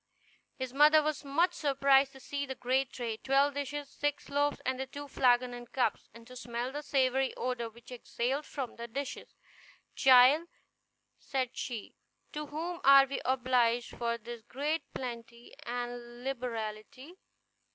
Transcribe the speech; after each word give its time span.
His 0.57 0.73
mother 0.73 1.03
was 1.03 1.23
much 1.23 1.53
surprised 1.53 2.13
to 2.13 2.19
see 2.19 2.47
the 2.47 2.55
great 2.55 2.91
tray, 2.91 3.17
twelve 3.17 3.53
dishes, 3.53 3.87
six 3.87 4.29
loaves, 4.29 4.59
the 4.65 4.87
two 4.87 5.07
flagons 5.07 5.53
and 5.53 5.71
cups, 5.71 6.09
and 6.11 6.25
to 6.25 6.35
smell 6.35 6.71
the 6.71 6.81
savory 6.81 7.35
odor 7.37 7.69
which 7.69 7.91
exhaled 7.91 8.47
from 8.47 8.77
the 8.77 8.87
dishes. 8.87 9.35
"Child," 9.93 10.47
said 11.19 11.55
she, 11.55 11.93
"to 12.33 12.47
whom 12.47 12.81
are 12.83 13.05
we 13.05 13.21
obliged 13.25 13.95
for 13.95 14.17
this 14.17 14.41
great 14.41 14.91
plenty 14.95 15.53
and 15.67 16.23
liberality? 16.23 17.19